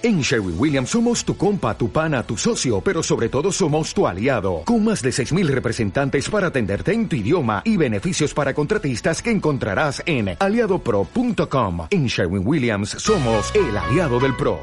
[0.00, 4.06] En Sherwin Williams somos tu compa, tu pana, tu socio, pero sobre todo somos tu
[4.06, 9.20] aliado, con más de 6.000 representantes para atenderte en tu idioma y beneficios para contratistas
[9.20, 11.88] que encontrarás en aliadopro.com.
[11.90, 14.60] En Sherwin Williams somos el aliado del PRO.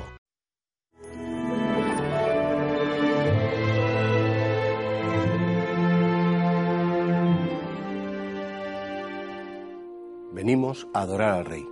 [10.31, 11.65] Venimos a adorar al Rey.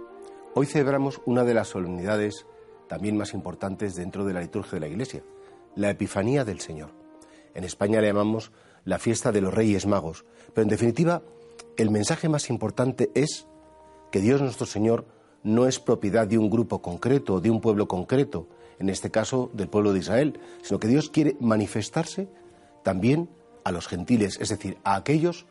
[0.54, 2.46] Hoy celebramos una de las solemnidades
[2.88, 5.24] también más importantes dentro de la liturgia de la Iglesia,
[5.76, 6.92] la Epifanía del Señor.
[7.54, 8.52] En España le llamamos
[8.86, 11.22] la fiesta de los Reyes Magos, pero en definitiva
[11.78, 13.48] el mensaje más importante es
[14.12, 15.06] que Dios nuestro Señor
[15.44, 18.48] no es propiedad de un grupo concreto, de un pueblo concreto,
[18.80, 22.28] en este caso del pueblo de Israel, sino que Dios quiere manifestarse
[22.84, 23.30] también
[23.64, 25.46] a los gentiles, es decir, a aquellos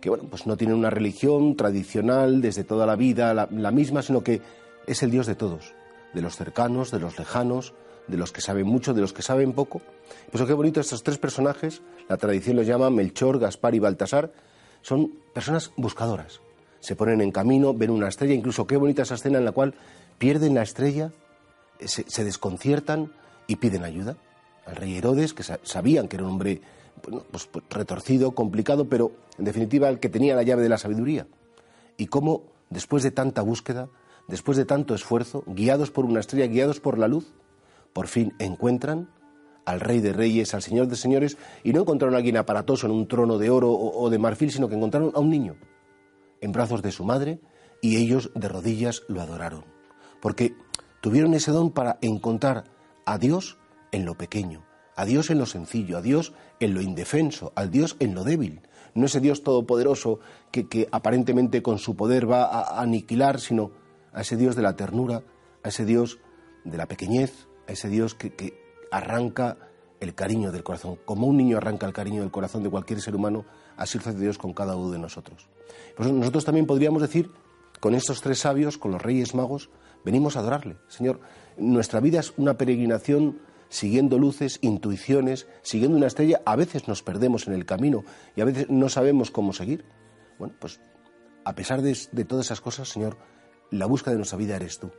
[0.00, 4.02] que bueno, pues no tienen una religión tradicional desde toda la vida, la, la misma,
[4.02, 4.42] sino que
[4.86, 5.74] es el Dios de todos,
[6.14, 7.74] de los cercanos, de los lejanos,
[8.06, 9.80] de los que saben mucho, de los que saben poco.
[10.30, 14.32] Pues qué bonito estos tres personajes, la tradición los llama Melchor, Gaspar y Baltasar,
[14.82, 16.40] son personas buscadoras.
[16.80, 19.74] Se ponen en camino, ven una estrella, incluso qué bonita esa escena en la cual
[20.18, 21.12] pierden la estrella,
[21.80, 23.12] se, desconciertan
[23.46, 24.16] y piden ayuda.
[24.66, 26.60] Al rey Herodes, que sabían que era un hombre
[27.30, 31.26] pues, pues, retorcido, complicado, pero en definitiva el que tenía la llave de la sabiduría.
[31.96, 33.88] Y cómo, después de tanta búsqueda,
[34.28, 37.34] después de tanto esfuerzo, guiados por una estrella, guiados por la luz,
[37.92, 39.08] por fin encuentran
[39.64, 42.92] al Rey de Reyes, al Señor de Señores, y no encontraron a alguien aparatoso en
[42.92, 45.56] un trono de oro o, de marfil, sino que encontraron a un niño
[46.40, 47.40] en brazos de su madre
[47.80, 49.64] y ellos de rodillas lo adoraron.
[50.20, 50.54] Porque
[51.00, 52.64] tuvieron ese don para encontrar
[53.06, 53.58] a Dios
[53.92, 54.64] en lo pequeño,
[54.96, 58.60] a Dios en lo sencillo, a Dios en lo indefenso, al Dios en lo débil.
[58.94, 63.72] No ese Dios todopoderoso que, que aparentemente con su poder va a aniquilar, sino
[64.14, 65.22] a ese Dios de la ternura,
[65.62, 66.18] a ese Dios
[66.64, 69.58] de la pequeñez, a ese Dios que, arranca
[69.98, 70.98] el cariño del corazón.
[71.04, 73.44] Como un niño arranca el cariño del corazón de cualquier ser humano,
[73.76, 75.48] así lo hace Dios con cada uno de nosotros.
[75.96, 77.30] Pues nosotros también podríamos decir,
[77.80, 79.68] con estos tres sabios, con los reyes magos,
[80.04, 80.76] venimos a adorarle.
[80.86, 81.20] Señor,
[81.56, 86.40] nuestra vida es una peregrinación siguiendo luces, intuiciones, siguiendo una estrella.
[86.46, 88.04] A veces nos perdemos en el camino
[88.36, 89.84] y a veces no sabemos cómo seguir.
[90.38, 90.80] Bueno, pues
[91.44, 93.16] a pesar de, de todas esas cosas, Señor,
[93.70, 94.90] la búsqueda de nuestra vida eres tú.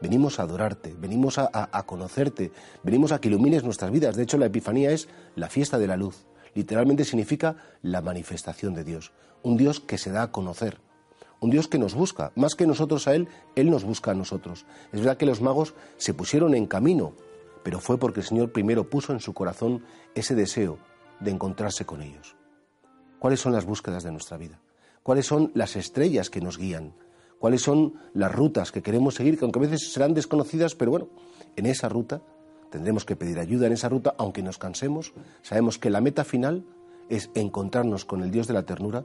[0.00, 2.50] Venimos a adorarte, venimos a, conocerte,
[2.82, 4.16] venimos a que ilumines nuestras vidas.
[4.16, 6.26] De hecho, la Epifanía es la fiesta de la luz.
[6.54, 9.12] Literalmente significa la manifestación de Dios.
[9.44, 10.80] Un Dios que se da a conocer.
[11.40, 12.32] Un Dios que nos busca.
[12.34, 14.66] Más que nosotros a Él, Él nos busca a nosotros.
[14.92, 17.12] Es verdad que los magos se pusieron en camino,
[17.62, 19.84] pero fue porque el Señor primero puso en su corazón
[20.16, 20.78] ese deseo
[21.20, 22.34] de encontrarse con ellos.
[23.20, 24.58] ¿Cuáles son las búsquedas de nuestra vida?
[25.04, 26.92] ¿Cuáles son las estrellas que nos guían?
[27.42, 31.08] Cuáles son las rutas que queremos seguir, que aunque a veces serán desconocidas, pero bueno,
[31.56, 32.22] en esa ruta
[32.70, 36.64] tendremos que pedir ayuda en esa ruta, aunque nos cansemos, sabemos que la meta final
[37.08, 39.04] es encontrarnos con el Dios de la ternura,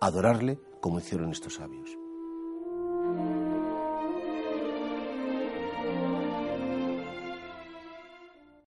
[0.00, 2.05] adorarle como hicieron estos sabios.